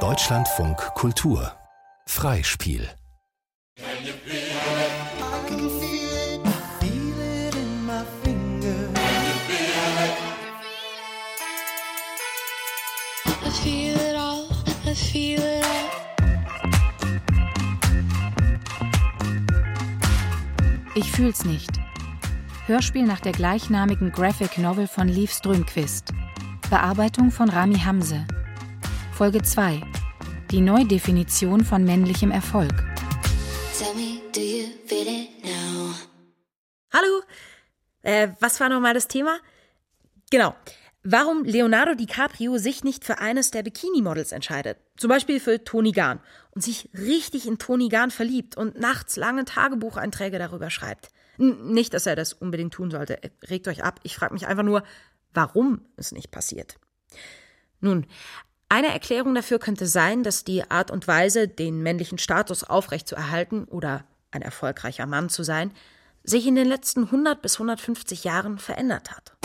Deutschlandfunk 0.00 0.76
Kultur 0.94 1.50
Freispiel 2.04 2.86
Ich 20.94 21.10
fühl's 21.12 21.46
nicht. 21.46 21.70
Hörspiel 22.66 23.04
nach 23.04 23.20
der 23.20 23.32
gleichnamigen 23.32 24.12
Graphic 24.12 24.58
Novel 24.58 24.86
von 24.86 25.08
Liv 25.08 25.32
Strömquist. 25.32 26.12
Bearbeitung 26.70 27.30
von 27.30 27.48
Rami 27.48 27.78
Hamse. 27.78 28.26
Folge 29.12 29.40
2. 29.40 29.80
Die 30.50 30.60
Neudefinition 30.60 31.64
von 31.64 31.84
männlichem 31.84 32.32
Erfolg. 32.32 32.72
Hallo. 36.92 37.22
Äh, 38.02 38.30
was 38.40 38.58
war 38.58 38.68
nochmal 38.68 38.94
das 38.94 39.06
Thema? 39.06 39.38
Genau. 40.32 40.56
Warum 41.04 41.44
Leonardo 41.44 41.94
DiCaprio 41.94 42.58
sich 42.58 42.82
nicht 42.82 43.04
für 43.04 43.18
eines 43.18 43.52
der 43.52 43.62
Bikini-Models 43.62 44.32
entscheidet. 44.32 44.78
Zum 44.96 45.08
Beispiel 45.08 45.38
für 45.38 45.62
Toni 45.62 45.92
Gahn. 45.92 46.18
Und 46.50 46.62
sich 46.62 46.90
richtig 46.94 47.46
in 47.46 47.58
Toni 47.58 47.88
Gahn 47.88 48.10
verliebt 48.10 48.56
und 48.56 48.76
nachts 48.76 49.14
lange 49.14 49.44
Tagebucheinträge 49.44 50.40
darüber 50.40 50.70
schreibt. 50.70 51.10
N 51.38 51.72
nicht, 51.72 51.94
dass 51.94 52.06
er 52.06 52.16
das 52.16 52.32
unbedingt 52.32 52.74
tun 52.74 52.90
sollte. 52.90 53.20
Regt 53.48 53.68
euch 53.68 53.84
ab. 53.84 54.00
Ich 54.02 54.16
frage 54.16 54.34
mich 54.34 54.48
einfach 54.48 54.64
nur, 54.64 54.82
warum 55.36 55.82
es 55.96 56.10
nicht 56.10 56.30
passiert. 56.30 56.76
Nun, 57.80 58.06
eine 58.68 58.88
Erklärung 58.88 59.34
dafür 59.34 59.60
könnte 59.60 59.86
sein, 59.86 60.24
dass 60.24 60.42
die 60.42 60.68
Art 60.68 60.90
und 60.90 61.06
Weise, 61.06 61.46
den 61.46 61.82
männlichen 61.82 62.18
Status 62.18 62.64
aufrechtzuerhalten 62.64 63.64
oder 63.64 64.04
ein 64.32 64.42
erfolgreicher 64.42 65.06
Mann 65.06 65.28
zu 65.28 65.44
sein, 65.44 65.70
sich 66.24 66.46
in 66.46 66.56
den 66.56 66.66
letzten 66.66 67.04
100 67.04 67.40
bis 67.40 67.54
150 67.54 68.24
Jahren 68.24 68.58
verändert 68.58 69.12
hat. 69.12 69.36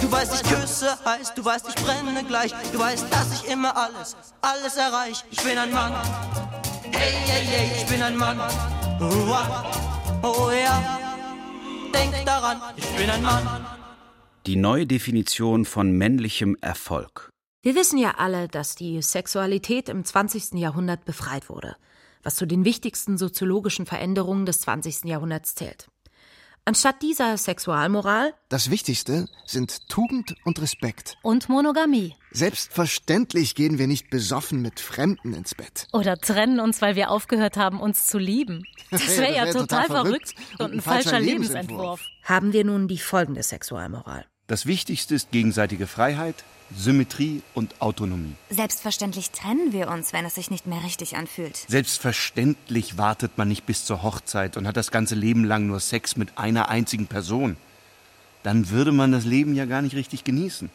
Du 0.00 0.10
weißt, 0.10 0.34
ich 0.34 0.50
küsse 0.50 0.96
heiß, 1.04 1.34
du 1.34 1.44
weißt, 1.44 1.68
ich 1.68 1.74
brenne 1.74 2.24
gleich. 2.24 2.54
Du 2.72 2.78
weißt, 2.78 3.12
dass 3.12 3.32
ich 3.34 3.50
immer 3.50 3.76
alles, 3.76 4.16
alles 4.40 4.76
erreich. 4.76 5.24
Ich 5.30 5.42
bin 5.42 5.58
ein 5.58 5.72
Mann. 5.72 5.92
Hey, 6.92 7.12
hey, 7.26 7.44
hey, 7.44 7.70
ich 7.76 7.86
bin 7.86 8.02
ein 8.02 8.16
Mann. 8.16 8.38
Oh, 9.00 9.36
oh 10.22 10.50
ja. 10.50 11.03
Denk 11.94 12.26
daran, 12.26 12.60
ich 12.76 12.88
bin 12.96 13.08
ein 13.08 13.22
Mann. 13.22 13.66
Die 14.46 14.56
neue 14.56 14.84
Definition 14.84 15.64
von 15.64 15.92
männlichem 15.92 16.56
Erfolg. 16.60 17.30
Wir 17.62 17.76
wissen 17.76 17.98
ja 17.98 18.16
alle, 18.18 18.48
dass 18.48 18.74
die 18.74 19.00
Sexualität 19.00 19.88
im 19.88 20.04
20. 20.04 20.54
Jahrhundert 20.54 21.04
befreit 21.04 21.48
wurde, 21.48 21.76
was 22.24 22.34
zu 22.34 22.46
den 22.46 22.64
wichtigsten 22.64 23.16
soziologischen 23.16 23.86
Veränderungen 23.86 24.44
des 24.44 24.60
20. 24.62 25.04
Jahrhunderts 25.04 25.54
zählt. 25.54 25.86
Anstatt 26.66 27.02
dieser 27.02 27.36
Sexualmoral 27.36 28.32
Das 28.48 28.70
Wichtigste 28.70 29.28
sind 29.44 29.86
Tugend 29.90 30.34
und 30.44 30.62
Respekt. 30.62 31.18
Und 31.20 31.50
Monogamie. 31.50 32.14
Selbstverständlich 32.30 33.54
gehen 33.54 33.78
wir 33.78 33.86
nicht 33.86 34.08
besoffen 34.08 34.62
mit 34.62 34.80
Fremden 34.80 35.34
ins 35.34 35.54
Bett. 35.54 35.88
Oder 35.92 36.16
trennen 36.16 36.60
uns, 36.60 36.80
weil 36.80 36.96
wir 36.96 37.10
aufgehört 37.10 37.58
haben, 37.58 37.80
uns 37.80 38.06
zu 38.06 38.18
lieben. 38.18 38.64
Das 38.90 39.18
wäre 39.18 39.34
ja, 39.34 39.44
wär 39.44 39.52
total, 39.52 39.86
verrückt 39.86 40.34
und 40.58 40.72
ein 40.72 40.80
falscher 40.80 41.18
Lebensentwurf. 41.18 42.00
haben 42.22 42.52
wir 42.52 42.64
nun 42.64 42.86
die 42.86 42.98
folgende 42.98 43.42
Sexualmoral. 43.42 44.24
Das 44.46 44.66
Wichtigste 44.66 45.16
ist 45.16 45.32
gegenseitige 45.32 45.88
Freiheit, 45.88 46.44
Symmetrie 46.76 47.42
und 47.54 47.80
Autonomie. 47.80 48.34
Selbstverständlich 48.50 49.30
trennen 49.30 49.72
wir 49.72 49.88
uns, 49.88 50.12
wenn 50.12 50.24
es 50.24 50.34
sich 50.34 50.50
nicht 50.50 50.66
mehr 50.66 50.82
richtig 50.82 51.16
anfühlt. 51.16 51.64
Selbstverständlich 51.68 52.98
wartet 52.98 53.38
man 53.38 53.48
nicht 53.48 53.64
bis 53.66 53.84
zur 53.84 54.02
Hochzeit 54.02 54.56
und 54.56 54.66
hat 54.66 54.76
das 54.76 54.90
ganze 54.90 55.14
Leben 55.14 55.44
lang 55.44 55.66
nur 55.66 55.80
Sex 55.80 56.16
mit 56.16 56.36
einer 56.38 56.68
einzigen 56.68 57.06
Person. 57.06 57.56
Dann 58.42 58.70
würde 58.70 58.92
man 58.92 59.12
das 59.12 59.24
Leben 59.24 59.54
ja 59.54 59.64
gar 59.64 59.82
nicht 59.82 59.94
richtig 59.94 60.24
genießen. 60.24 60.70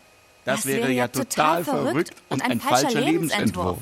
Das, 0.45 0.61
Das 0.61 0.65
wäre 0.65 0.91
ja 0.91 1.07
total 1.07 1.63
verrückt 1.63 2.11
und 2.29 2.41
ein 2.41 2.59
falscher 2.59 3.01
Lebensentwurf. 3.01 3.77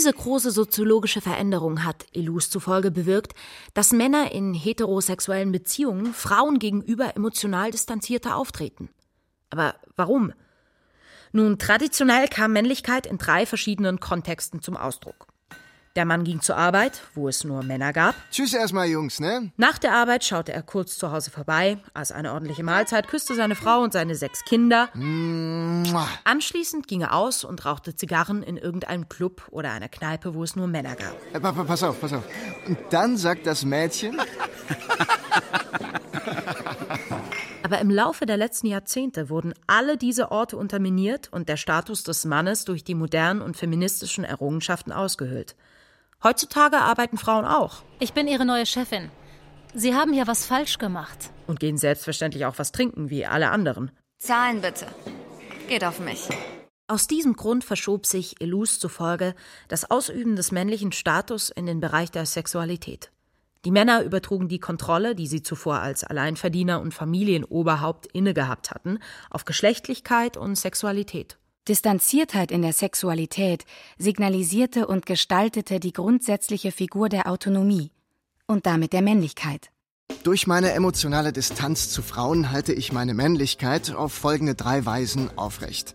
Diese 0.00 0.14
große 0.14 0.50
soziologische 0.50 1.20
Veränderung 1.20 1.84
hat 1.84 2.06
Elus 2.14 2.48
zufolge 2.48 2.90
bewirkt, 2.90 3.34
dass 3.74 3.92
Männer 3.92 4.32
in 4.32 4.54
heterosexuellen 4.54 5.52
Beziehungen 5.52 6.14
Frauen 6.14 6.58
gegenüber 6.58 7.14
emotional 7.16 7.70
distanzierter 7.70 8.34
auftreten. 8.34 8.88
Aber 9.50 9.74
warum? 9.96 10.32
Nun, 11.32 11.58
traditionell 11.58 12.28
kam 12.28 12.54
Männlichkeit 12.54 13.04
in 13.04 13.18
drei 13.18 13.44
verschiedenen 13.44 14.00
Kontexten 14.00 14.62
zum 14.62 14.74
Ausdruck. 14.74 15.26
Der 16.00 16.06
Mann 16.06 16.24
ging 16.24 16.40
zur 16.40 16.56
Arbeit, 16.56 17.02
wo 17.14 17.28
es 17.28 17.44
nur 17.44 17.62
Männer 17.62 17.92
gab. 17.92 18.14
Tschüss 18.30 18.54
erstmal, 18.54 18.86
Jungs, 18.88 19.20
ne? 19.20 19.52
Nach 19.58 19.76
der 19.76 19.92
Arbeit 19.92 20.24
schaute 20.24 20.50
er 20.50 20.62
kurz 20.62 20.96
zu 20.96 21.12
Hause 21.12 21.30
vorbei, 21.30 21.76
aß 21.92 22.10
eine 22.12 22.32
ordentliche 22.32 22.62
Mahlzeit, 22.62 23.06
küsste 23.06 23.34
seine 23.34 23.54
Frau 23.54 23.82
und 23.82 23.92
seine 23.92 24.14
sechs 24.14 24.42
Kinder. 24.46 24.88
Mua. 24.94 26.08
Anschließend 26.24 26.88
ging 26.88 27.02
er 27.02 27.12
aus 27.12 27.44
und 27.44 27.66
rauchte 27.66 27.94
Zigarren 27.94 28.42
in 28.42 28.56
irgendeinem 28.56 29.10
Club 29.10 29.42
oder 29.50 29.72
einer 29.72 29.90
Kneipe, 29.90 30.32
wo 30.34 30.42
es 30.42 30.56
nur 30.56 30.68
Männer 30.68 30.96
gab. 30.96 31.14
Äh, 31.34 31.40
pa- 31.40 31.52
pa- 31.52 31.64
Pass 31.64 31.82
auf, 31.82 32.00
pass 32.00 32.14
auf. 32.14 32.24
Und 32.66 32.78
dann 32.88 33.18
sagt 33.18 33.46
das 33.46 33.62
Mädchen, 33.66 34.18
Aber 37.62 37.78
im 37.78 37.90
Laufe 37.90 38.24
der 38.24 38.38
letzten 38.38 38.68
Jahrzehnte 38.68 39.28
wurden 39.28 39.52
alle 39.66 39.98
diese 39.98 40.32
Orte 40.32 40.56
unterminiert 40.56 41.28
und 41.30 41.50
der 41.50 41.58
Status 41.58 42.02
des 42.04 42.24
Mannes 42.24 42.64
durch 42.64 42.84
die 42.84 42.94
modernen 42.94 43.42
und 43.42 43.58
feministischen 43.58 44.24
Errungenschaften 44.24 44.92
ausgehöhlt. 44.92 45.54
Heutzutage 46.22 46.76
arbeiten 46.76 47.16
Frauen 47.16 47.46
auch 47.46 47.82
Ich 47.98 48.12
bin 48.12 48.28
Ihre 48.28 48.44
neue 48.44 48.66
Chefin. 48.66 49.10
Sie 49.74 49.94
haben 49.94 50.12
hier 50.12 50.26
was 50.26 50.44
falsch 50.46 50.78
gemacht. 50.78 51.30
und 51.46 51.60
gehen 51.60 51.78
selbstverständlich 51.78 52.44
auch 52.44 52.58
was 52.58 52.72
trinken, 52.72 53.08
wie 53.08 53.24
alle 53.24 53.50
anderen. 53.50 53.90
Zahlen 54.18 54.60
bitte. 54.60 54.86
Geht 55.68 55.84
auf 55.84 55.98
mich. 56.00 56.28
Aus 56.88 57.06
diesem 57.06 57.34
Grund 57.34 57.64
verschob 57.64 58.04
sich 58.04 58.40
Elus 58.40 58.78
zufolge 58.78 59.34
das 59.68 59.90
Ausüben 59.90 60.36
des 60.36 60.52
männlichen 60.52 60.92
Status 60.92 61.48
in 61.48 61.66
den 61.66 61.80
Bereich 61.80 62.10
der 62.10 62.26
Sexualität. 62.26 63.12
Die 63.64 63.70
Männer 63.70 64.02
übertrugen 64.02 64.48
die 64.48 64.58
Kontrolle, 64.58 65.14
die 65.14 65.26
sie 65.26 65.42
zuvor 65.42 65.80
als 65.80 66.04
Alleinverdiener 66.04 66.80
und 66.80 66.92
Familienoberhaupt 66.92 68.06
innegehabt 68.06 68.70
hatten, 68.70 68.98
auf 69.30 69.44
Geschlechtlichkeit 69.44 70.36
und 70.36 70.56
Sexualität. 70.56 71.38
Distanziertheit 71.68 72.50
in 72.50 72.62
der 72.62 72.72
Sexualität 72.72 73.64
signalisierte 73.98 74.86
und 74.86 75.06
gestaltete 75.06 75.80
die 75.80 75.92
grundsätzliche 75.92 76.72
Figur 76.72 77.08
der 77.08 77.28
Autonomie 77.28 77.90
und 78.46 78.66
damit 78.66 78.92
der 78.92 79.02
Männlichkeit. 79.02 79.70
durch 80.24 80.46
meine 80.46 80.72
emotionale 80.72 81.32
Distanz 81.32 81.90
zu 81.90 82.02
Frauen 82.02 82.50
halte 82.50 82.72
ich 82.72 82.92
meine 82.92 83.14
Männlichkeit 83.14 83.94
auf 83.94 84.12
folgende 84.12 84.54
drei 84.54 84.84
Weisen 84.84 85.30
aufrecht. 85.38 85.94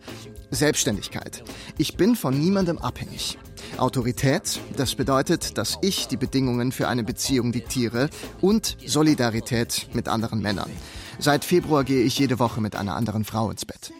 Selbstständigkeit. 0.50 1.44
Ich 1.78 1.96
bin 1.96 2.16
von 2.16 2.38
niemandem 2.38 2.78
abhängig. 2.78 3.38
Autorität, 3.78 4.60
das 4.76 4.94
bedeutet, 4.94 5.58
dass 5.58 5.78
ich 5.82 6.08
die 6.08 6.16
Bedingungen 6.16 6.72
für 6.72 6.88
eine 6.88 7.04
Beziehung 7.04 7.52
diktiere. 7.52 8.08
Und 8.40 8.76
Solidarität 8.86 9.88
mit 9.92 10.08
anderen 10.08 10.40
Männern. 10.40 10.70
Seit 11.18 11.44
Februar 11.44 11.84
gehe 11.84 12.02
ich 12.02 12.18
jede 12.18 12.38
Woche 12.38 12.60
mit 12.60 12.76
einer 12.76 12.94
anderen 12.94 13.24
Frau 13.24 13.50
ins 13.50 13.64
Bett. 13.64 13.92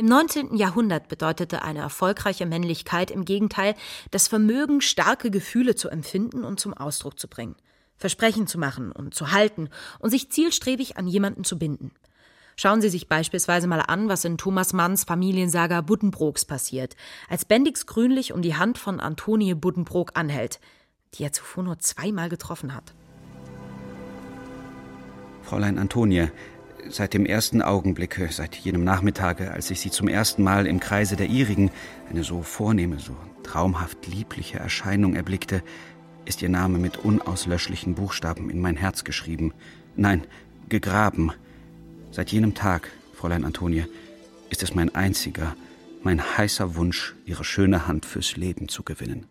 Im 0.00 0.06
19. 0.06 0.56
Jahrhundert 0.56 1.08
bedeutete 1.08 1.60
eine 1.60 1.80
erfolgreiche 1.80 2.46
Männlichkeit 2.46 3.10
im 3.10 3.26
Gegenteil 3.26 3.74
das 4.10 4.28
Vermögen, 4.28 4.80
starke 4.80 5.30
Gefühle 5.30 5.74
zu 5.74 5.90
empfinden 5.90 6.42
und 6.42 6.58
zum 6.58 6.72
Ausdruck 6.72 7.20
zu 7.20 7.28
bringen, 7.28 7.54
Versprechen 7.98 8.46
zu 8.46 8.56
machen 8.56 8.92
und 8.92 9.12
zu 9.14 9.30
halten 9.30 9.68
und 9.98 10.08
sich 10.08 10.30
zielstrebig 10.30 10.96
an 10.96 11.06
jemanden 11.06 11.44
zu 11.44 11.58
binden. 11.58 11.90
Schauen 12.56 12.80
Sie 12.80 12.88
sich 12.88 13.08
beispielsweise 13.08 13.66
mal 13.66 13.80
an, 13.80 14.08
was 14.08 14.24
in 14.24 14.38
Thomas 14.38 14.72
Manns 14.72 15.04
Familiensaga 15.04 15.82
Buddenbrooks 15.82 16.46
passiert, 16.46 16.96
als 17.28 17.44
Bendix 17.44 17.84
Grünlich 17.84 18.32
um 18.32 18.40
die 18.40 18.56
Hand 18.56 18.78
von 18.78 19.00
Antonie 19.00 19.52
Buddenbrook 19.52 20.12
anhält, 20.14 20.60
die 21.12 21.24
er 21.24 21.32
zuvor 21.34 21.62
nur 21.62 21.78
zweimal 21.78 22.30
getroffen 22.30 22.74
hat. 22.74 22.94
Fräulein 25.42 25.78
Antonie, 25.78 26.30
seit 26.88 27.14
dem 27.14 27.26
ersten 27.26 27.62
Augenblicke, 27.62 28.28
seit 28.30 28.56
jenem 28.56 28.84
Nachmittage, 28.84 29.50
als 29.52 29.70
ich 29.70 29.80
Sie 29.80 29.90
zum 29.90 30.08
ersten 30.08 30.42
Mal 30.42 30.66
im 30.66 30.80
Kreise 30.80 31.16
der 31.16 31.26
Ihrigen, 31.26 31.70
eine 32.08 32.24
so 32.24 32.42
vornehme, 32.42 32.98
so 32.98 33.16
traumhaft 33.42 34.06
liebliche 34.06 34.58
Erscheinung 34.58 35.14
erblickte, 35.14 35.62
ist 36.24 36.42
Ihr 36.42 36.48
Name 36.48 36.78
mit 36.78 36.98
unauslöschlichen 36.98 37.94
Buchstaben 37.94 38.50
in 38.50 38.60
mein 38.60 38.76
Herz 38.76 39.04
geschrieben. 39.04 39.52
Nein, 39.96 40.24
gegraben. 40.68 41.32
Seit 42.10 42.32
jenem 42.32 42.54
Tag, 42.54 42.90
Fräulein 43.14 43.44
Antonie, 43.44 43.84
ist 44.50 44.62
es 44.62 44.74
mein 44.74 44.94
einziger, 44.94 45.56
mein 46.02 46.22
heißer 46.22 46.76
Wunsch, 46.76 47.14
Ihre 47.24 47.44
schöne 47.44 47.86
Hand 47.86 48.06
fürs 48.06 48.36
Leben 48.36 48.68
zu 48.68 48.82
gewinnen. 48.82 49.26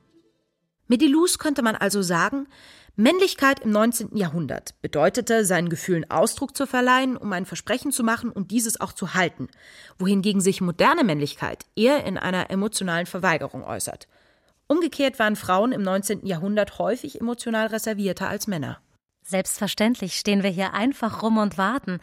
Mit 0.87 1.01
Ilus 1.01 1.37
könnte 1.37 1.61
man 1.61 1.75
also 1.75 2.01
sagen, 2.01 2.47
Männlichkeit 2.99 3.61
im 3.61 3.71
19. 3.71 4.17
Jahrhundert 4.17 4.73
bedeutete, 4.81 5.45
seinen 5.45 5.69
Gefühlen 5.69 6.11
Ausdruck 6.11 6.57
zu 6.57 6.67
verleihen, 6.67 7.15
um 7.15 7.31
ein 7.31 7.45
Versprechen 7.45 7.93
zu 7.93 8.03
machen 8.03 8.29
und 8.29 8.51
dieses 8.51 8.81
auch 8.81 8.91
zu 8.91 9.13
halten, 9.13 9.47
wohingegen 9.97 10.41
sich 10.41 10.59
moderne 10.59 11.05
Männlichkeit 11.05 11.65
eher 11.77 12.03
in 12.03 12.17
einer 12.17 12.51
emotionalen 12.51 13.05
Verweigerung 13.05 13.63
äußert. 13.63 14.09
Umgekehrt 14.67 15.17
waren 15.17 15.37
Frauen 15.37 15.71
im 15.71 15.81
19. 15.81 16.25
Jahrhundert 16.25 16.77
häufig 16.77 17.21
emotional 17.21 17.67
reservierter 17.67 18.27
als 18.27 18.47
Männer. 18.47 18.81
Selbstverständlich 19.23 20.19
stehen 20.19 20.43
wir 20.43 20.49
hier 20.49 20.73
einfach 20.73 21.23
rum 21.23 21.37
und 21.37 21.57
warten, 21.57 22.01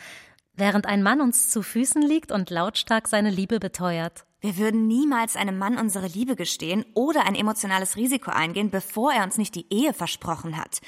während 0.55 0.87
ein 0.87 1.03
Mann 1.03 1.21
uns 1.21 1.51
zu 1.51 1.61
Füßen 1.61 2.01
liegt 2.01 2.33
und 2.33 2.49
lautstark 2.49 3.07
seine 3.07 3.31
Liebe 3.31 3.61
beteuert. 3.61 4.25
Wir 4.41 4.59
würden 4.59 4.87
niemals 4.87 5.35
einem 5.35 5.59
Mann 5.59 5.79
unsere 5.79 6.07
Liebe 6.07 6.37
gestehen 6.37 6.85
oder 6.95 7.27
ein 7.27 7.35
emotionales 7.35 7.97
Risiko 7.97 8.31
eingehen, 8.31 8.71
bevor 8.71 9.13
er 9.13 9.25
uns 9.25 9.39
nicht 9.39 9.55
die 9.55 9.67
Ehe 9.73 9.93
versprochen 9.93 10.57
hat. 10.57 10.81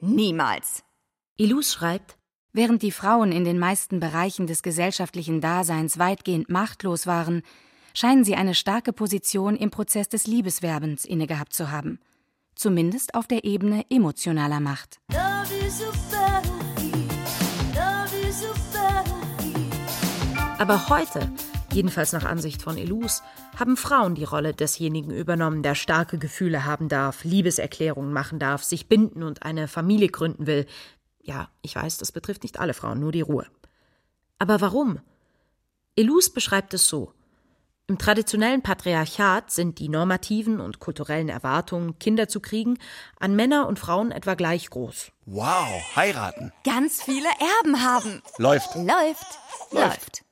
Niemals. 0.00 0.82
Ilus 1.36 1.72
schreibt, 1.72 2.18
während 2.52 2.82
die 2.82 2.90
Frauen 2.90 3.30
in 3.30 3.44
den 3.44 3.58
meisten 3.58 4.00
Bereichen 4.00 4.46
des 4.46 4.62
gesellschaftlichen 4.62 5.40
Daseins 5.40 5.98
weitgehend 5.98 6.50
machtlos 6.50 7.06
waren, 7.06 7.42
scheinen 7.94 8.24
sie 8.24 8.34
eine 8.34 8.54
starke 8.54 8.92
Position 8.92 9.56
im 9.56 9.70
Prozess 9.70 10.08
des 10.08 10.26
Liebeswerbens 10.26 11.04
innegehabt 11.04 11.54
zu 11.54 11.70
haben. 11.70 12.00
Zumindest 12.54 13.14
auf 13.14 13.26
der 13.26 13.44
Ebene 13.44 13.84
emotionaler 13.88 14.60
Macht. 14.60 14.98
Aber 20.58 20.88
heute 20.88 21.30
Jedenfalls 21.76 22.14
nach 22.14 22.24
Ansicht 22.24 22.62
von 22.62 22.78
Elus 22.78 23.22
haben 23.58 23.76
Frauen 23.76 24.14
die 24.14 24.24
Rolle 24.24 24.54
desjenigen 24.54 25.10
übernommen, 25.10 25.62
der 25.62 25.74
starke 25.74 26.16
Gefühle 26.16 26.64
haben 26.64 26.88
darf, 26.88 27.22
Liebeserklärungen 27.22 28.14
machen 28.14 28.38
darf, 28.38 28.64
sich 28.64 28.88
binden 28.88 29.22
und 29.22 29.42
eine 29.42 29.68
Familie 29.68 30.08
gründen 30.08 30.46
will. 30.46 30.64
Ja, 31.20 31.50
ich 31.60 31.76
weiß, 31.76 31.98
das 31.98 32.12
betrifft 32.12 32.44
nicht 32.44 32.58
alle 32.58 32.72
Frauen, 32.72 32.98
nur 33.00 33.12
die 33.12 33.20
Ruhe. 33.20 33.44
Aber 34.38 34.62
warum? 34.62 35.00
Elus 35.96 36.32
beschreibt 36.32 36.72
es 36.72 36.88
so. 36.88 37.12
Im 37.88 37.98
traditionellen 37.98 38.62
Patriarchat 38.62 39.50
sind 39.50 39.78
die 39.78 39.90
normativen 39.90 40.60
und 40.60 40.80
kulturellen 40.80 41.28
Erwartungen, 41.28 41.98
Kinder 41.98 42.26
zu 42.26 42.40
kriegen, 42.40 42.78
an 43.20 43.36
Männer 43.36 43.68
und 43.68 43.78
Frauen 43.78 44.12
etwa 44.12 44.32
gleich 44.32 44.70
groß. 44.70 45.12
Wow, 45.26 45.94
heiraten. 45.94 46.54
Ganz 46.64 47.02
viele 47.02 47.28
Erben 47.58 47.84
haben. 47.84 48.22
Läuft. 48.38 48.74
Läuft. 48.76 48.86
Läuft. 48.86 49.72
Läuft. 49.72 50.25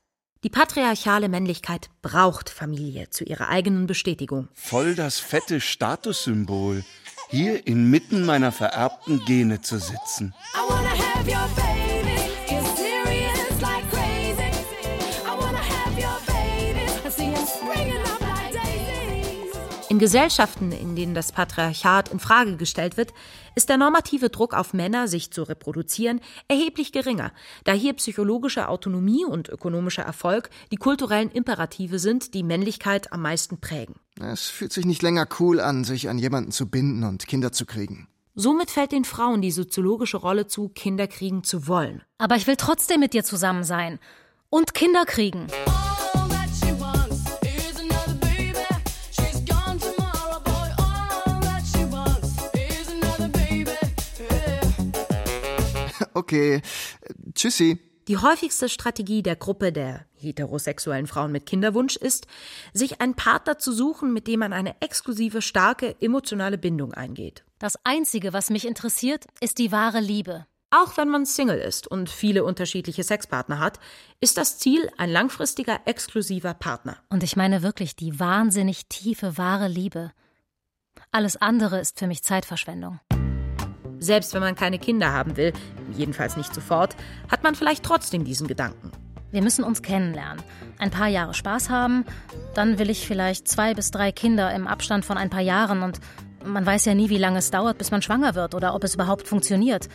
Die 0.45 0.51
patriarchale 0.51 1.31
Männlichkeit 1.31 1.89
braucht 2.03 2.51
Familie 2.51 3.09
zu 3.09 3.25
ihrer 3.25 3.49
eigenen 3.49 3.87
Bestätigung. 3.87 4.49
Voll 4.53 4.95
das 4.95 5.19
fette 5.19 5.59
Statussymbol, 5.59 6.85
hier 7.31 7.67
inmitten 7.67 8.27
meiner 8.27 8.53
vererbten 8.53 9.25
Gene 9.25 9.63
zu 9.63 9.79
sitzen. 9.79 10.35
I 10.55 10.69
wanna 10.69 10.91
have 10.91 11.27
your 11.27 11.94
In 19.95 20.01
Gesellschaften, 20.01 20.73
in 20.73 20.97
denen 20.97 21.15
das 21.15 21.31
Patriarchat 21.31 22.09
in 22.09 22.19
Frage 22.19 22.57
gestellt 22.57 22.97
wird, 22.97 23.15
ist 23.55 23.69
der 23.69 23.77
normative 23.77 24.29
Druck 24.29 24.53
auf 24.53 24.75
Männer, 24.75 25.07
sich 25.07 25.31
zu 25.31 25.45
reproduzieren, 25.45 26.21
erheblich 26.49 26.91
geringer, 26.91 27.31
da 27.63 27.71
hier 27.71 27.93
psychologische 27.93 28.69
Autonomie 28.69 29.25
und 29.25 29.49
ökonomischer 29.49 30.03
Erfolg 30.03 30.51
die 30.73 30.79
kulturellen 30.79 31.31
Imperative 31.31 32.01
sind, 32.01 32.35
die 32.35 32.43
Männlichkeit 32.43 33.13
am 33.13 33.23
meisten 33.23 33.61
prägen. 33.61 33.95
Es 34.21 34.49
fühlt 34.49 34.73
sich 34.73 34.85
nicht 34.85 35.01
länger 35.01 35.29
cool 35.39 35.61
an, 35.61 35.85
sich 35.85 36.09
an 36.09 36.19
jemanden 36.19 36.51
zu 36.51 36.69
binden 36.69 37.05
und 37.05 37.29
Kinder 37.29 37.53
zu 37.53 37.65
kriegen. 37.65 38.09
Somit 38.35 38.73
fällt 38.73 38.91
den 38.91 39.05
Frauen 39.05 39.43
die 39.43 39.53
soziologische 39.53 40.17
Rolle 40.17 40.49
zu, 40.49 40.71
Kinder 40.71 41.07
kriegen 41.07 41.45
zu 41.45 41.69
wollen. 41.69 42.03
Aber 42.19 42.35
ich 42.35 42.49
will 42.49 42.57
trotzdem 42.57 42.99
mit 42.99 43.13
dir 43.13 43.23
zusammen 43.23 43.63
sein 43.63 44.01
und 44.51 44.75
Kinder 44.75 45.05
kriegen. 45.05 45.47
Okay, 56.15 56.63
tschüssi. 57.35 57.79
Die 58.09 58.19
häufigste 58.19 58.69
Strategie 58.69 59.23
der 59.23 59.37
Gruppe 59.37 59.73
der 59.73 60.05
heterosexuellen 60.15 61.07
Frauen 61.07 61.33
mit 61.33 61.47
Kinderwunsch 61.47 61.97
ist, 61.97 62.27
sich 62.75 63.01
einen 63.01 63.15
Partner 63.15 63.59
zu 63.59 63.73
suchen, 63.73 64.13
mit 64.13 64.27
dem 64.27 64.41
man 64.41 64.53
eine 64.53 64.81
exklusive, 64.81 65.41
starke, 65.41 65.97
emotionale 66.01 66.59
Bindung 66.59 66.93
eingeht. 66.93 67.45
Das 67.59 67.79
Einzige, 67.85 68.33
was 68.33 68.51
mich 68.51 68.67
interessiert, 68.67 69.25
ist 69.41 69.59
die 69.59 69.73
wahre 69.73 70.01
Liebe. 70.01 70.47
Auch 70.71 70.97
wenn 70.97 71.09
man 71.09 71.25
Single 71.25 71.59
ist 71.59 71.87
und 71.87 72.11
viele 72.11 72.45
unterschiedliche 72.45 73.05
Sexpartner 73.05 73.59
hat, 73.59 73.79
ist 74.21 74.37
das 74.37 74.59
Ziel 74.59 74.91
ein 74.99 75.09
langfristiger, 75.09 75.81
exklusiver 75.85 76.53
Partner. 76.53 76.99
Und 77.09 77.23
ich 77.23 77.37
meine 77.37 77.63
wirklich 77.63 77.97
die 77.97 78.19
wahnsinnig 78.19 78.87
tiefe, 78.89 79.39
wahre 79.39 79.69
Liebe. 79.69 80.13
Alles 81.11 81.37
andere 81.37 81.79
ist 81.81 81.99
für 81.99 82.09
mich 82.09 82.23
Zeitverschwendung. 82.25 82.99
Selbst 84.05 84.35
wenn 84.35 84.43
man 84.43 84.55
keine 84.55 84.79
Kinder 84.79 85.13
haben 85.13 85.39
will, 85.39 85.55
jedenfalls 85.97 86.37
nicht 86.37 86.55
sofort, 86.55 86.95
hat 87.31 87.43
man 87.43 87.55
vielleicht 87.55 87.85
trotzdem 87.85 88.25
diesen 88.25 88.47
Gedanken. 88.47 88.93
Wir 89.33 89.43
müssen 89.43 89.65
uns 89.65 89.81
kennenlernen, 89.81 90.43
ein 90.79 90.91
paar 90.91 91.09
Jahre 91.09 91.33
Spaß 91.33 91.71
haben, 91.71 92.05
dann 92.55 92.79
will 92.79 92.91
ich 92.91 93.07
vielleicht 93.07 93.49
zwei 93.49 93.73
bis 93.73 93.91
drei 93.91 94.13
Kinder 94.13 94.55
im 94.55 94.67
Abstand 94.67 95.07
von 95.07 95.17
ein 95.17 95.31
paar 95.31 95.41
Jahren 95.41 95.83
und 95.83 96.01
man 96.45 96.67
weiß 96.67 96.85
ja 96.85 96.95
nie, 96.95 97.09
wie 97.09 97.17
lange 97.17 97.39
es 97.39 97.51
dauert, 97.51 97.79
bis 97.79 97.91
man 97.91 98.03
schwanger 98.03 98.35
wird 98.35 98.55
oder 98.55 98.75
ob 98.75 98.85
es 98.85 98.95
überhaupt 98.95 99.27
funktioniert. 99.27 99.89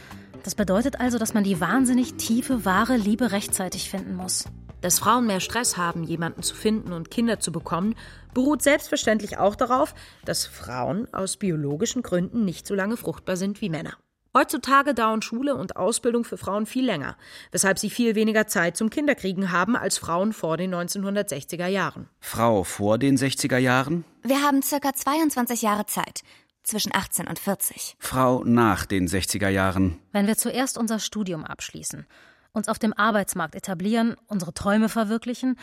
Das 0.43 0.55
bedeutet 0.55 0.99
also, 0.99 1.19
dass 1.19 1.35
man 1.35 1.43
die 1.43 1.61
wahnsinnig 1.61 2.15
tiefe, 2.15 2.65
wahre 2.65 2.97
Liebe 2.97 3.31
rechtzeitig 3.31 3.91
finden 3.91 4.15
muss. 4.15 4.45
Dass 4.81 4.99
Frauen 4.99 5.27
mehr 5.27 5.39
Stress 5.41 5.77
haben, 5.77 6.03
jemanden 6.03 6.41
zu 6.41 6.55
finden 6.55 6.93
und 6.93 7.11
Kinder 7.11 7.39
zu 7.39 7.51
bekommen, 7.51 7.95
beruht 8.33 8.61
selbstverständlich 8.61 9.37
auch 9.37 9.55
darauf, 9.55 9.93
dass 10.23 10.45
Frauen 10.45 11.13
aus 11.13 11.37
biologischen 11.37 12.01
Gründen 12.01 12.45
nicht 12.45 12.65
so 12.65 12.75
lange 12.75 12.95
fruchtbar 12.95 13.35
sind 13.35 13.61
wie 13.61 13.69
Männer. 13.69 13.95
Heutzutage 14.37 14.93
dauern 14.93 15.23
Schule 15.23 15.55
und 15.55 15.75
Ausbildung 15.75 16.23
für 16.23 16.37
Frauen 16.37 16.67
viel 16.67 16.85
länger, 16.85 17.17
weshalb 17.51 17.79
sie 17.79 17.89
viel 17.89 18.13
weniger 18.13 18.45
Zeit 18.45 18.77
zum 18.77 18.91
Kinderkriegen 18.91 19.51
haben 19.51 19.75
als 19.75 19.97
Frauen 19.97 20.33
vor 20.33 20.55
den 20.55 20.73
1960er 20.73 21.65
Jahren. 21.65 22.07
Frau 22.19 22.63
vor 22.63 22.99
den 22.99 23.17
60er 23.17 23.57
Jahren? 23.57 24.05
Wir 24.21 24.43
haben 24.43 24.61
circa 24.61 24.93
22 24.93 25.63
Jahre 25.63 25.87
Zeit. 25.87 26.21
Zwischen 26.61 26.93
18 26.93 27.27
und 27.27 27.39
40. 27.39 27.95
Frau 27.97 28.43
nach 28.43 28.85
den 28.85 29.07
60er 29.07 29.49
Jahren. 29.49 29.97
Wenn 30.11 30.27
wir 30.27 30.37
zuerst 30.37 30.77
unser 30.77 30.99
Studium 30.99 31.43
abschließen, 31.43 32.05
uns 32.51 32.67
auf 32.67 32.79
dem 32.79 32.93
Arbeitsmarkt 32.93 33.55
etablieren, 33.55 34.15
unsere 34.27 34.53
Träume 34.53 34.89
verwirklichen, 34.89 35.57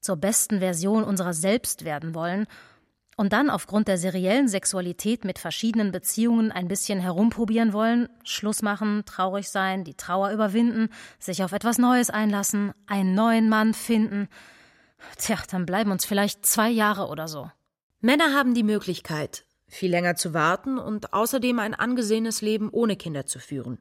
zur 0.00 0.16
besten 0.16 0.60
Version 0.60 1.04
unserer 1.04 1.32
selbst 1.32 1.84
werden 1.84 2.14
wollen 2.14 2.46
und 3.16 3.32
dann 3.32 3.48
aufgrund 3.50 3.88
der 3.88 3.96
seriellen 3.96 4.46
Sexualität 4.46 5.24
mit 5.24 5.38
verschiedenen 5.38 5.90
Beziehungen 5.90 6.52
ein 6.52 6.68
bisschen 6.68 7.00
herumprobieren 7.00 7.72
wollen, 7.72 8.08
Schluss 8.24 8.62
machen, 8.62 9.04
traurig 9.06 9.48
sein, 9.48 9.84
die 9.84 9.94
Trauer 9.94 10.30
überwinden, 10.30 10.90
sich 11.18 11.42
auf 11.42 11.52
etwas 11.52 11.78
Neues 11.78 12.10
einlassen, 12.10 12.72
einen 12.86 13.14
neuen 13.14 13.48
Mann 13.48 13.74
finden, 13.74 14.28
tja, 15.18 15.38
dann 15.50 15.66
bleiben 15.66 15.90
uns 15.90 16.04
vielleicht 16.04 16.44
zwei 16.44 16.68
Jahre 16.68 17.08
oder 17.08 17.26
so. 17.26 17.50
Männer 18.00 18.34
haben 18.34 18.54
die 18.54 18.62
Möglichkeit, 18.62 19.46
viel 19.66 19.90
länger 19.90 20.14
zu 20.14 20.34
warten 20.34 20.78
und 20.78 21.12
außerdem 21.12 21.58
ein 21.58 21.74
angesehenes 21.74 22.42
Leben 22.42 22.68
ohne 22.70 22.96
Kinder 22.96 23.26
zu 23.26 23.38
führen, 23.38 23.78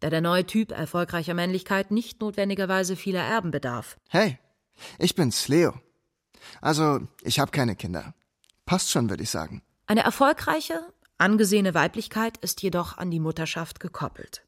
da 0.00 0.10
der 0.10 0.20
neue 0.20 0.46
Typ 0.46 0.72
erfolgreicher 0.72 1.34
Männlichkeit 1.34 1.90
nicht 1.90 2.20
notwendigerweise 2.20 2.96
vieler 2.96 3.22
Erben 3.22 3.50
bedarf. 3.50 3.96
Hey, 4.08 4.38
ich 4.98 5.14
bin's, 5.14 5.48
Leo. 5.48 5.74
Also, 6.60 7.00
ich 7.22 7.38
habe 7.38 7.50
keine 7.50 7.76
Kinder. 7.76 8.14
Passt 8.66 8.90
schon, 8.90 9.08
würde 9.10 9.22
ich 9.22 9.30
sagen. 9.30 9.62
Eine 9.86 10.02
erfolgreiche, 10.02 10.80
angesehene 11.18 11.74
Weiblichkeit 11.74 12.36
ist 12.38 12.62
jedoch 12.62 12.98
an 12.98 13.10
die 13.10 13.20
Mutterschaft 13.20 13.80
gekoppelt. 13.80 14.42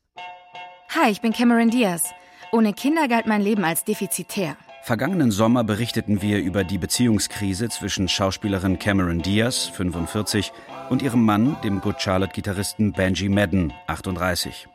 Hi, 0.91 1.11
ich 1.11 1.21
bin 1.21 1.33
Cameron 1.33 1.71
Diaz. 1.71 2.11
Ohne 2.51 2.73
Kinder 2.73 3.09
galt 3.09 3.27
mein 3.27 3.43
Leben 3.43 3.65
als 3.65 3.85
defizitär. 3.85 4.57
Vergangenen 4.83 5.31
Sommer 5.31 5.65
berichteten 5.65 6.23
wir 6.23 6.39
über 6.39 6.65
die 6.65 6.79
Beziehungskrise 6.79 7.69
zwischen 7.69 8.09
Schauspielerin 8.09 8.79
Cameron 8.79 9.21
Diaz, 9.21 9.67
45, 9.67 10.51
und 10.89 11.03
ihrem 11.03 11.25
Mann, 11.25 11.61
dem 11.63 11.83
Good 11.83 12.01
Charlotte-Gitarristen 12.01 12.93
Benji 12.93 13.29
Madden, 13.29 13.73
38. 13.87 14.67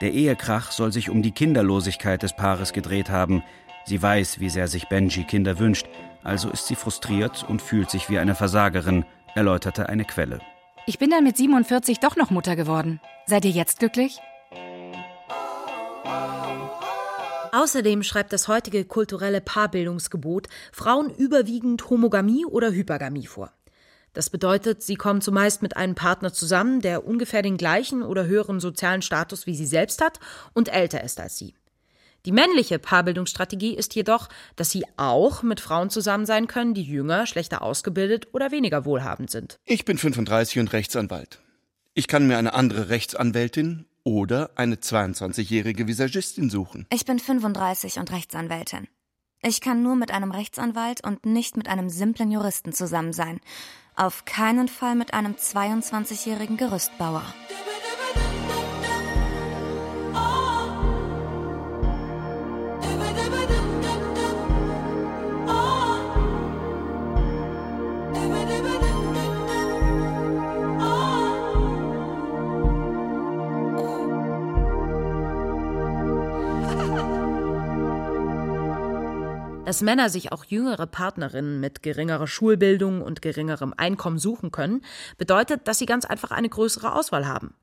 Der 0.00 0.12
Ehekrach 0.12 0.72
soll 0.72 0.92
sich 0.92 1.10
um 1.10 1.22
die 1.22 1.32
Kinderlosigkeit 1.32 2.22
des 2.22 2.34
Paares 2.34 2.72
gedreht 2.72 3.10
haben. 3.10 3.42
Sie 3.84 4.00
weiß, 4.00 4.40
wie 4.40 4.50
sehr 4.50 4.68
sich 4.68 4.88
Benji 4.88 5.24
Kinder 5.24 5.58
wünscht, 5.58 5.86
also 6.22 6.50
ist 6.50 6.66
sie 6.66 6.74
frustriert 6.74 7.44
und 7.48 7.62
fühlt 7.62 7.90
sich 7.90 8.08
wie 8.10 8.18
eine 8.18 8.34
Versagerin, 8.34 9.04
erläuterte 9.34 9.88
eine 9.88 10.04
Quelle. 10.04 10.40
Ich 10.86 10.98
bin 10.98 11.10
dann 11.10 11.24
mit 11.24 11.36
47 11.36 12.00
doch 12.00 12.16
noch 12.16 12.30
Mutter 12.30 12.56
geworden. 12.56 13.00
Seid 13.26 13.44
ihr 13.44 13.50
jetzt 13.50 13.78
glücklich? 13.78 14.20
Außerdem 17.52 18.02
schreibt 18.02 18.32
das 18.32 18.48
heutige 18.48 18.84
kulturelle 18.84 19.40
Paarbildungsgebot 19.40 20.48
Frauen 20.72 21.10
überwiegend 21.10 21.88
Homogamie 21.88 22.44
oder 22.44 22.72
Hypergamie 22.72 23.26
vor. 23.26 23.52
Das 24.14 24.30
bedeutet, 24.30 24.82
sie 24.82 24.94
kommen 24.94 25.20
zumeist 25.20 25.60
mit 25.60 25.76
einem 25.76 25.94
Partner 25.94 26.32
zusammen, 26.32 26.80
der 26.80 27.06
ungefähr 27.06 27.42
den 27.42 27.56
gleichen 27.56 28.02
oder 28.02 28.24
höheren 28.26 28.60
sozialen 28.60 29.02
Status 29.02 29.46
wie 29.46 29.56
sie 29.56 29.66
selbst 29.66 30.00
hat 30.00 30.20
und 30.54 30.72
älter 30.72 31.04
ist 31.04 31.20
als 31.20 31.36
sie. 31.36 31.54
Die 32.24 32.32
männliche 32.32 32.78
Paarbildungsstrategie 32.78 33.74
ist 33.74 33.94
jedoch, 33.94 34.30
dass 34.56 34.70
sie 34.70 34.84
auch 34.96 35.42
mit 35.42 35.60
Frauen 35.60 35.90
zusammen 35.90 36.24
sein 36.24 36.46
können, 36.46 36.72
die 36.72 36.82
jünger, 36.82 37.26
schlechter 37.26 37.60
ausgebildet 37.60 38.28
oder 38.32 38.50
weniger 38.50 38.86
wohlhabend 38.86 39.30
sind. 39.30 39.58
Ich 39.66 39.84
bin 39.84 39.98
35 39.98 40.60
und 40.60 40.72
Rechtsanwalt. 40.72 41.40
Ich 41.92 42.08
kann 42.08 42.26
mir 42.26 42.38
eine 42.38 42.54
andere 42.54 42.88
Rechtsanwältin 42.88 43.84
oder 44.04 44.50
eine 44.54 44.76
22-jährige 44.76 45.86
Visagistin 45.86 46.48
suchen. 46.48 46.86
Ich 46.90 47.04
bin 47.04 47.18
35 47.18 47.98
und 47.98 48.10
Rechtsanwältin. 48.10 48.88
Ich 49.42 49.60
kann 49.60 49.82
nur 49.82 49.94
mit 49.94 50.10
einem 50.10 50.30
Rechtsanwalt 50.30 51.04
und 51.04 51.26
nicht 51.26 51.58
mit 51.58 51.68
einem 51.68 51.90
simplen 51.90 52.30
Juristen 52.30 52.72
zusammen 52.72 53.12
sein. 53.12 53.40
Auf 53.96 54.24
keinen 54.24 54.66
Fall 54.66 54.96
mit 54.96 55.14
einem 55.14 55.34
22-jährigen 55.34 56.56
Gerüstbauer. 56.56 57.22
Dass 79.64 79.80
Männer 79.80 80.10
sich 80.10 80.30
auch 80.30 80.44
jüngere 80.44 80.86
Partnerinnen 80.86 81.58
mit 81.58 81.82
geringerer 81.82 82.26
Schulbildung 82.26 83.00
und 83.00 83.22
geringerem 83.22 83.72
Einkommen 83.74 84.18
suchen 84.18 84.50
können, 84.50 84.82
bedeutet, 85.16 85.66
dass 85.66 85.78
sie 85.78 85.86
ganz 85.86 86.04
einfach 86.04 86.32
eine 86.32 86.50
größere 86.50 86.94
Auswahl 86.94 87.26
haben. 87.26 87.54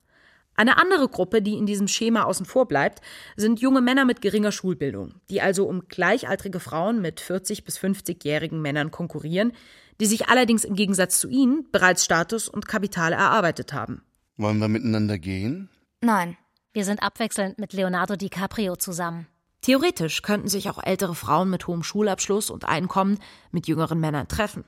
Eine 0.55 0.77
andere 0.77 1.07
Gruppe, 1.07 1.43
die 1.43 1.53
in 1.53 1.67
diesem 1.67 1.87
Schema 1.87 2.23
außen 2.23 2.47
vor 2.47 2.67
bleibt, 2.67 3.01
sind 3.35 3.61
junge 3.61 3.81
Männer 3.81 4.05
mit 4.05 4.21
geringer 4.21 4.51
Schulbildung, 4.51 5.13
die 5.29 5.41
also 5.41 5.67
um 5.67 5.87
gleichaltrige 5.87 6.59
Frauen 6.59 7.01
mit 7.01 7.19
40 7.19 7.65
bis 7.65 7.77
50-jährigen 7.77 8.61
Männern 8.61 8.89
konkurrieren, 8.89 9.53
die 9.99 10.07
sich 10.07 10.27
allerdings 10.27 10.65
im 10.65 10.75
Gegensatz 10.75 11.19
zu 11.19 11.29
ihnen 11.29 11.67
bereits 11.71 12.03
Status 12.03 12.49
und 12.49 12.67
Kapital 12.67 13.13
erarbeitet 13.13 13.73
haben. 13.73 14.03
Wollen 14.37 14.57
wir 14.57 14.67
miteinander 14.67 15.19
gehen? 15.19 15.69
Nein. 16.01 16.35
Wir 16.73 16.85
sind 16.85 17.03
abwechselnd 17.03 17.59
mit 17.59 17.73
Leonardo 17.73 18.15
DiCaprio 18.15 18.75
zusammen. 18.75 19.27
Theoretisch 19.61 20.23
könnten 20.23 20.47
sich 20.47 20.69
auch 20.69 20.81
ältere 20.83 21.15
Frauen 21.15 21.49
mit 21.49 21.67
hohem 21.67 21.83
Schulabschluss 21.83 22.49
und 22.49 22.65
Einkommen 22.65 23.19
mit 23.51 23.67
jüngeren 23.67 23.99
Männern 23.99 24.27
treffen. 24.27 24.65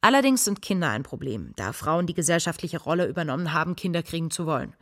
Allerdings 0.00 0.44
sind 0.44 0.62
Kinder 0.62 0.90
ein 0.90 1.02
Problem, 1.02 1.52
da 1.56 1.72
Frauen 1.72 2.06
die 2.06 2.14
gesellschaftliche 2.14 2.80
Rolle 2.80 3.06
übernommen 3.06 3.52
haben, 3.52 3.76
Kinder 3.76 4.02
kriegen 4.02 4.30
zu 4.30 4.46
wollen. 4.46 4.74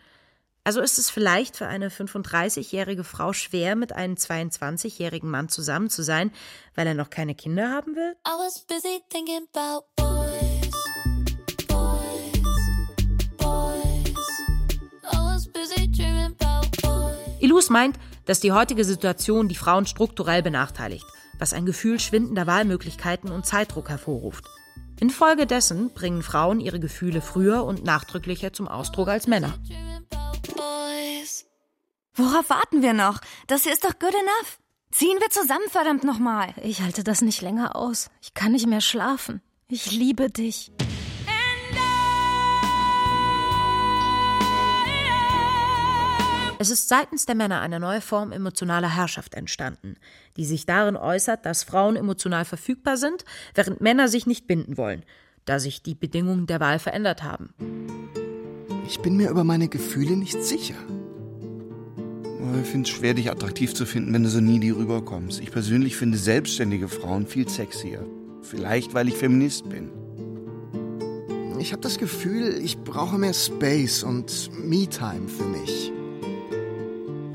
Also 0.62 0.80
ist 0.80 0.98
es 0.98 1.10
vielleicht 1.10 1.56
für 1.56 1.68
eine 1.68 1.90
35-jährige 1.90 3.04
Frau 3.04 3.32
schwer, 3.32 3.76
mit 3.76 3.92
einem 3.92 4.14
22-jährigen 4.14 5.30
Mann 5.30 5.48
zusammen 5.48 5.90
zu 5.90 6.02
sein, 6.02 6.32
weil 6.74 6.88
er 6.88 6.94
noch 6.94 7.08
keine 7.08 7.36
Kinder 7.36 7.70
haben 7.70 7.94
will? 7.94 8.16
Ilus 17.46 17.70
meint, 17.70 17.96
dass 18.24 18.40
die 18.40 18.50
heutige 18.50 18.84
Situation 18.84 19.46
die 19.46 19.54
Frauen 19.54 19.86
strukturell 19.86 20.42
benachteiligt, 20.42 21.06
was 21.38 21.52
ein 21.52 21.64
Gefühl 21.64 22.00
schwindender 22.00 22.48
Wahlmöglichkeiten 22.48 23.30
und 23.30 23.46
Zeitdruck 23.46 23.88
hervorruft. 23.88 24.44
Infolgedessen 24.98 25.90
bringen 25.94 26.24
Frauen 26.24 26.58
ihre 26.58 26.80
Gefühle 26.80 27.20
früher 27.20 27.62
und 27.62 27.84
nachdrücklicher 27.84 28.52
zum 28.52 28.66
Ausdruck 28.66 29.06
als 29.06 29.28
Männer. 29.28 29.54
Worauf 32.14 32.50
warten 32.50 32.82
wir 32.82 32.94
noch? 32.94 33.20
Das 33.46 33.62
hier 33.62 33.72
ist 33.72 33.84
doch 33.84 33.96
good 34.00 34.14
enough. 34.14 34.58
Ziehen 34.90 35.18
wir 35.20 35.30
zusammen, 35.30 35.68
verdammt 35.68 36.02
nochmal. 36.02 36.52
Ich 36.64 36.80
halte 36.80 37.04
das 37.04 37.22
nicht 37.22 37.42
länger 37.42 37.76
aus. 37.76 38.10
Ich 38.22 38.34
kann 38.34 38.52
nicht 38.52 38.66
mehr 38.66 38.80
schlafen. 38.80 39.40
Ich 39.68 39.92
liebe 39.92 40.30
dich. 40.30 40.72
Es 46.58 46.70
ist 46.70 46.88
seitens 46.88 47.26
der 47.26 47.34
Männer 47.34 47.60
eine 47.60 47.78
neue 47.78 48.00
Form 48.00 48.32
emotionaler 48.32 48.94
Herrschaft 48.96 49.34
entstanden, 49.34 49.96
die 50.38 50.46
sich 50.46 50.64
darin 50.64 50.96
äußert, 50.96 51.44
dass 51.44 51.64
Frauen 51.64 51.96
emotional 51.96 52.46
verfügbar 52.46 52.96
sind, 52.96 53.24
während 53.54 53.82
Männer 53.82 54.08
sich 54.08 54.26
nicht 54.26 54.46
binden 54.46 54.78
wollen, 54.78 55.02
da 55.44 55.58
sich 55.58 55.82
die 55.82 55.94
Bedingungen 55.94 56.46
der 56.46 56.60
Wahl 56.60 56.78
verändert 56.78 57.22
haben. 57.22 57.50
Ich 58.88 59.00
bin 59.00 59.16
mir 59.16 59.28
über 59.28 59.44
meine 59.44 59.68
Gefühle 59.68 60.16
nicht 60.16 60.42
sicher. 60.42 60.76
Ich 62.62 62.68
finde 62.68 62.88
es 62.88 62.96
schwer, 62.96 63.12
dich 63.12 63.30
attraktiv 63.30 63.74
zu 63.74 63.84
finden, 63.84 64.14
wenn 64.14 64.22
du 64.22 64.30
so 64.30 64.40
needy 64.40 64.70
rüberkommst. 64.70 65.40
Ich 65.40 65.50
persönlich 65.50 65.96
finde 65.96 66.16
selbstständige 66.16 66.88
Frauen 66.88 67.26
viel 67.26 67.48
sexier. 67.48 68.06
Vielleicht, 68.40 68.94
weil 68.94 69.08
ich 69.08 69.14
Feminist 69.14 69.68
bin. 69.68 69.90
Ich 71.58 71.72
habe 71.72 71.82
das 71.82 71.98
Gefühl, 71.98 72.58
ich 72.62 72.78
brauche 72.78 73.18
mehr 73.18 73.34
Space 73.34 74.02
und 74.02 74.50
Me-Time 74.64 75.28
für 75.28 75.44
mich. 75.44 75.92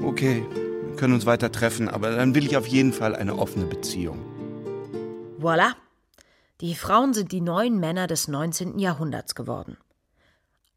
Okay, 0.04 0.44
wir 0.88 0.96
können 0.96 1.14
uns 1.14 1.26
weiter 1.26 1.52
treffen, 1.52 1.88
aber 1.88 2.16
dann 2.16 2.34
will 2.34 2.46
ich 2.46 2.58
auf 2.58 2.66
jeden 2.66 2.92
Fall 2.92 3.16
eine 3.16 3.38
offene 3.38 3.66
Beziehung. 3.66 4.20
Voilà. 5.40 5.74
Die 6.60 6.76
Frauen 6.76 7.14
sind 7.14 7.32
die 7.32 7.42
neuen 7.42 7.80
Männer 7.80 8.08
des 8.08 8.28
19. 8.28 8.80
Jahrhunderts 8.80 9.36
geworden. 9.36 9.78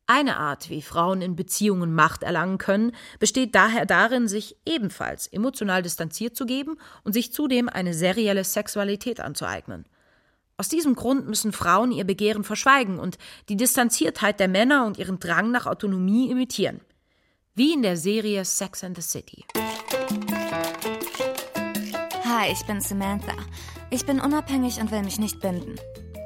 Eine 0.06 0.36
Art, 0.36 0.68
wie 0.68 0.82
Frauen 0.82 1.22
in 1.22 1.36
Beziehungen 1.36 1.94
Macht 1.94 2.22
erlangen 2.22 2.58
können, 2.58 2.92
besteht 3.18 3.54
daher 3.54 3.86
darin, 3.86 4.28
sich 4.28 4.56
ebenfalls 4.66 5.26
emotional 5.26 5.82
distanziert 5.82 6.36
zu 6.36 6.44
geben 6.44 6.76
und 7.04 7.14
sich 7.14 7.32
zudem 7.32 7.70
eine 7.70 7.94
serielle 7.94 8.44
Sexualität 8.44 9.20
anzueignen. 9.20 9.86
Aus 10.58 10.68
diesem 10.68 10.94
Grund 10.94 11.26
müssen 11.26 11.52
Frauen 11.52 11.90
ihr 11.90 12.04
Begehren 12.04 12.44
verschweigen 12.44 12.98
und 12.98 13.16
die 13.48 13.56
Distanziertheit 13.56 14.38
der 14.38 14.48
Männer 14.48 14.84
und 14.84 14.98
ihren 14.98 15.18
Drang 15.18 15.50
nach 15.50 15.66
Autonomie 15.66 16.30
imitieren. 16.30 16.82
Wie 17.56 17.72
in 17.72 17.82
der 17.82 17.96
Serie 17.96 18.44
Sex 18.44 18.82
and 18.82 18.96
the 18.96 19.02
City. 19.02 19.44
Hi, 22.24 22.50
ich 22.50 22.66
bin 22.66 22.80
Samantha. 22.80 23.36
Ich 23.90 24.04
bin 24.04 24.18
unabhängig 24.18 24.80
und 24.80 24.90
will 24.90 25.04
mich 25.04 25.20
nicht 25.20 25.38
binden. 25.38 25.76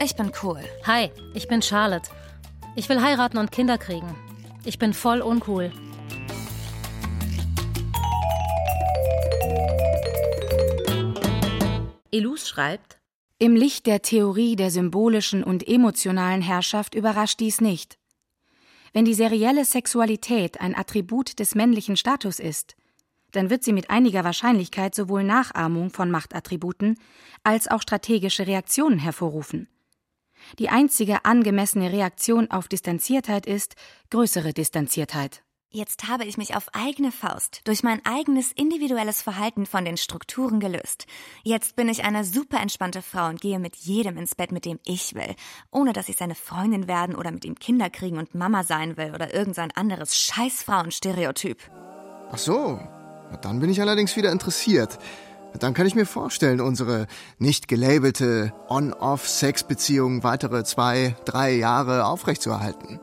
Ich 0.03 0.17
bin 0.17 0.33
cool. 0.43 0.65
Hi, 0.87 1.11
ich 1.35 1.47
bin 1.47 1.61
Charlotte. 1.61 2.09
Ich 2.77 2.89
will 2.89 3.03
heiraten 3.03 3.37
und 3.37 3.53
Kinder 3.53 3.77
kriegen. 3.77 4.17
Ich 4.65 4.79
bin 4.79 4.95
voll 4.95 5.21
uncool. 5.21 5.71
Elus 12.11 12.49
schreibt, 12.49 12.99
Im 13.39 13.55
Licht 13.55 13.85
der 13.85 14.01
Theorie 14.01 14.57
der 14.57 14.71
symbolischen 14.71 15.45
und 15.45 15.69
emotionalen 15.69 16.41
Herrschaft 16.41 16.95
überrascht 16.95 17.39
dies 17.41 17.61
nicht. 17.61 17.99
Wenn 18.93 19.05
die 19.05 19.15
serielle 19.15 19.65
Sexualität 19.65 20.61
ein 20.61 20.77
Attribut 20.77 21.39
des 21.39 21.55
männlichen 21.55 21.97
Status 21.97 22.41
ist, 22.41 22.77
dann 23.33 23.51
wird 23.51 23.63
sie 23.63 23.73
mit 23.73 23.91
einiger 23.91 24.25
Wahrscheinlichkeit 24.25 24.95
sowohl 24.95 25.23
Nachahmung 25.23 25.91
von 25.91 26.11
Machtattributen 26.11 26.99
als 27.45 27.69
auch 27.69 27.83
strategische 27.83 28.47
Reaktionen 28.47 28.99
hervorrufen. 28.99 29.69
Die 30.59 30.69
einzige 30.69 31.25
angemessene 31.25 31.93
Reaktion 31.93 32.51
auf 32.51 32.69
Distanziertheit 32.69 33.47
ist 33.47 33.75
größere 34.11 34.53
Distanziertheit. 34.53 35.43
Jetzt 35.71 36.09
habe 36.09 36.25
ich 36.25 36.39
mich 36.39 36.57
auf 36.57 36.69
eigene 36.73 37.13
Faust 37.13 37.61
durch 37.65 37.83
mein 37.83 38.01
eigenes 38.07 38.53
individuelles 38.53 39.21
Verhalten 39.21 39.67
von 39.67 39.85
den 39.85 39.99
Strukturen 39.99 40.61
gelöst. 40.61 41.05
Jetzt 41.43 41.77
bin 41.77 41.91
ich 41.91 42.05
eine 42.05 42.25
super 42.25 42.59
entspannte 42.59 43.03
Frau 43.03 43.29
und 43.29 43.43
gehe 43.43 43.59
mit 43.59 43.77
jedem 43.77 44.17
ins 44.17 44.35
Bett, 44.35 44.51
mit 44.51 44.65
dem 44.65 44.81
ich 44.87 45.15
will, 45.15 45.35
ohne 45.71 45.93
dass 45.93 46.09
ich 46.09 46.17
seine 46.17 46.35
Freundin 46.35 46.89
werden 46.89 47.15
oder 47.15 47.31
mit 47.31 47.45
ihm 47.45 47.55
Kinder 47.55 47.91
kriegen 47.91 48.17
und 48.17 48.35
Mama 48.35 48.65
sein 48.65 48.97
will 48.97 49.13
oder 49.15 49.35
irgendein 49.35 49.71
anderes 49.73 50.17
Scheißfrauenstereotyp. 50.17 51.59
Ach 52.33 52.39
so, 52.39 52.81
dann 53.43 53.61
bin 53.61 53.69
ich 53.69 53.83
allerdings 53.83 54.17
wieder 54.17 54.33
interessiert. 54.33 54.99
Dann 55.61 55.75
kann 55.75 55.87
ich 55.87 55.95
mir 55.95 56.07
vorstellen, 56.07 56.63
unsere 56.63 57.07
nicht 57.39 57.69
gelabelte 57.69 58.55
On-Off-Sex-Beziehung 58.71 60.23
weitere 60.23 60.65
zwei, 60.65 61.15
drei 61.27 61.53
Jahre 61.53 62.07
aufrechtzuerhalten. 62.07 63.01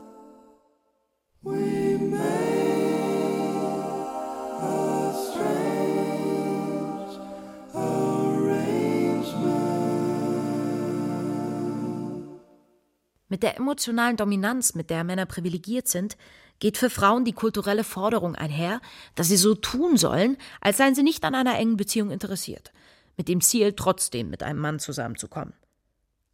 Mit 13.36 13.42
der 13.42 13.58
emotionalen 13.58 14.16
Dominanz, 14.16 14.74
mit 14.74 14.88
der 14.88 15.04
Männer 15.04 15.26
privilegiert 15.26 15.88
sind, 15.88 16.16
geht 16.58 16.78
für 16.78 16.88
Frauen 16.88 17.26
die 17.26 17.34
kulturelle 17.34 17.84
Forderung 17.84 18.34
einher, 18.34 18.80
dass 19.14 19.28
sie 19.28 19.36
so 19.36 19.54
tun 19.54 19.98
sollen, 19.98 20.38
als 20.62 20.78
seien 20.78 20.94
sie 20.94 21.02
nicht 21.02 21.22
an 21.22 21.34
einer 21.34 21.58
engen 21.58 21.76
Beziehung 21.76 22.10
interessiert, 22.10 22.72
mit 23.18 23.28
dem 23.28 23.42
Ziel, 23.42 23.74
trotzdem 23.74 24.30
mit 24.30 24.42
einem 24.42 24.58
Mann 24.58 24.78
zusammenzukommen. 24.78 25.52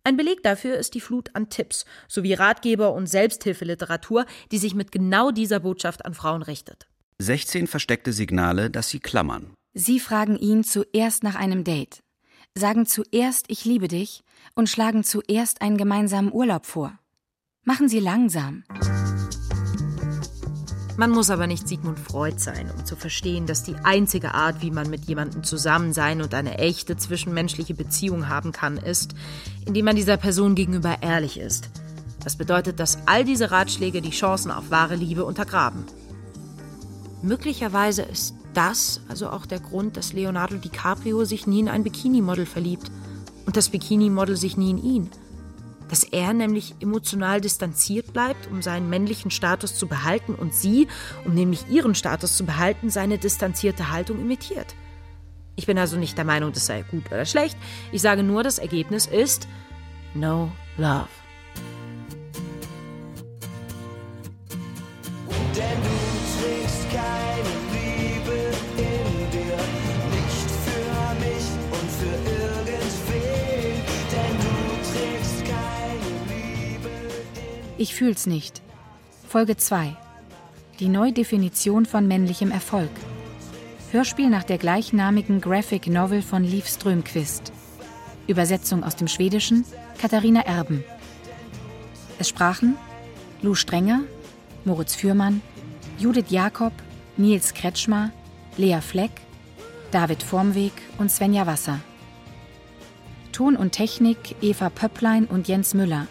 Ein 0.04 0.16
Beleg 0.16 0.44
dafür 0.44 0.76
ist 0.76 0.94
die 0.94 1.00
Flut 1.00 1.30
an 1.35 1.50
Tipps 1.50 1.87
sowie 2.06 2.35
Ratgeber 2.35 2.92
und 2.92 3.09
Selbsthilfeliteratur, 3.09 4.25
die 4.52 4.59
sich 4.59 4.76
mit 4.76 4.92
genau 4.92 5.32
dieser 5.32 5.59
Botschaft 5.59 6.04
an 6.06 6.14
Frauen 6.14 6.42
richtet. 6.42 6.87
16 7.18 7.66
versteckte 7.66 8.12
Signale, 8.12 8.71
dass 8.71 8.90
sie 8.90 9.00
klammern. 9.00 9.54
Sie 9.75 9.99
fragen 9.99 10.38
ihn 10.38 10.62
zuerst 10.62 11.25
nach 11.25 11.35
einem 11.35 11.64
Date, 11.64 12.04
sagen 12.59 12.87
zuerst 12.87 13.47
Ich 13.49 13.64
liebe 13.64 13.88
dich 13.88 14.23
und 14.54 14.68
schlagen 14.68 15.04
zuerst 15.04 15.62
einen 15.62 15.76
gemeinsamen 15.76 16.32
Urlaub 16.32 16.66
vor. 16.66 16.99
Machen 17.64 17.88
Sie 17.88 18.00
langsam. 18.00 18.64
Man 20.99 21.11
muss 21.11 21.30
aber 21.30 21.47
nicht 21.47 21.66
Sigmund 21.66 21.99
Freud 21.99 22.38
sein, 22.38 22.71
um 22.71 22.85
zu 22.85 22.97
verstehen, 22.97 23.47
dass 23.47 23.62
die 23.62 23.76
einzige 23.76 24.35
Art, 24.35 24.61
wie 24.61 24.71
man 24.71 24.90
mit 24.90 25.06
jemandem 25.06 25.42
zusammen 25.42 25.94
sein 25.94 26.21
und 26.21 26.35
eine 26.35 26.59
echte 26.59 26.97
zwischenmenschliche 26.97 27.75
Beziehung 27.75 28.28
haben 28.28 28.52
kann, 28.52 28.76
ist, 28.76 29.14
indem 29.64 29.87
man 29.87 29.97
dieser 29.97 30.18
Person 30.18 30.54
gegenüber 30.54 30.99
ehrlich 31.00 31.38
ist. 31.38 31.71
Das 32.23 32.37
bedeutet, 32.37 32.78
dass 32.78 32.99
all 33.06 33.25
diese 33.25 33.50
Ratschläge 33.50 34.02
die 34.02 34.11
Chancen 34.11 34.50
auf 34.50 34.71
wahre 34.71 34.94
Liebe 34.94 35.25
untergraben. 35.25 35.85
Möglicherweise 37.23 38.02
ist 38.02 38.35
das 38.54 39.00
also 39.09 39.30
auch 39.30 39.47
der 39.47 39.61
Grund, 39.61 39.97
dass 39.97 40.12
Leonardo 40.12 40.56
DiCaprio 40.56 41.25
sich 41.25 41.47
nie 41.47 41.61
in 41.61 41.68
ein 41.68 41.85
Bikini-Model 41.85 42.47
verliebt 42.47 42.90
und 43.47 43.56
das 43.56 43.71
Bikini-Model 43.71 44.37
sich 44.37 44.56
nie 44.56 44.71
in 44.71 44.78
ihn 44.78 45.11
dass 45.92 46.04
er 46.04 46.32
nämlich 46.32 46.75
emotional 46.80 47.42
distanziert 47.42 48.14
bleibt, 48.14 48.50
um 48.50 48.62
seinen 48.62 48.88
männlichen 48.88 49.30
Status 49.30 49.76
zu 49.76 49.87
behalten 49.87 50.35
und 50.35 50.54
sie, 50.54 50.88
um 51.26 51.35
nämlich 51.35 51.68
ihren 51.68 51.94
Status 51.94 52.35
zu 52.35 52.47
behalten, 52.47 52.88
seine 52.88 53.18
distanzierte 53.18 53.90
Haltung 53.90 54.18
imitiert. 54.18 54.75
Ich 55.54 55.66
bin 55.66 55.76
also 55.76 55.99
nicht 55.99 56.16
der 56.16 56.25
Meinung, 56.25 56.50
das 56.50 56.64
sei 56.64 56.80
gut 56.90 57.12
oder 57.12 57.26
schlecht. 57.26 57.59
Ich 57.92 58.00
sage 58.00 58.23
nur, 58.23 58.42
das 58.42 58.59
Ergebnis 58.59 59.04
ist 59.04 59.47
No 60.14 60.50
Love. 60.78 61.22
Ich 77.79 77.95
fühl's 77.95 78.26
nicht. 78.26 78.61
Folge 79.26 79.57
2. 79.57 79.97
Die 80.79 80.88
Neudefinition 80.88 81.87
von 81.87 82.07
männlichem 82.07 82.50
Erfolg. 82.50 82.91
Hörspiel 83.93 84.29
nach 84.29 84.45
der 84.45 84.59
gleichnamigen 84.59 85.41
Graphic 85.41 85.87
Novel 85.87 86.21
von 86.21 86.45
Liv 86.45 86.69
Strömquist. 86.69 87.50
Übersetzung 88.26 88.85
aus 88.85 88.95
dem 88.97 89.09
Schwedischen 89.09 89.64
Katharina 89.99 90.43
Erben. 90.43 90.85
Es 92.19 92.29
sprachen 92.29 92.76
Lou 93.41 93.55
Strenger, 93.55 94.00
Moritz 94.64 94.95
Fürmann, 94.95 95.41
Judith 95.99 96.31
Jakob, 96.31 96.73
Nils 97.17 97.55
Kretschmer, 97.55 98.12
Lea 98.57 98.81
Fleck, 98.81 99.11
David 99.91 100.23
Vormweg 100.23 100.73
und 100.99 101.11
Svenja 101.11 101.47
Wasser. 101.47 101.81
Ton 103.33 103.57
und 103.57 103.73
Technik 103.73 104.37
Eva 104.43 104.69
Pöpplein 104.69 105.25
und 105.25 105.49
Jens 105.49 105.73
Müller. 105.73 106.07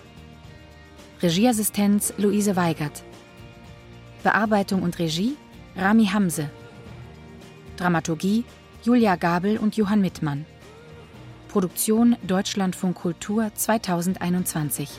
Regieassistenz 1.21 2.15
Luise 2.17 2.55
Weigert. 2.55 3.03
Bearbeitung 4.23 4.81
und 4.81 4.97
Regie 4.97 5.35
Rami 5.75 6.07
Hamse. 6.07 6.49
Dramaturgie 7.77 8.43
Julia 8.81 9.15
Gabel 9.17 9.59
und 9.59 9.77
Johann 9.77 10.01
Mittmann. 10.01 10.45
Produktion 11.47 12.15
Deutschlandfunk 12.23 12.95
Kultur 12.95 13.51
2021. 13.53 14.89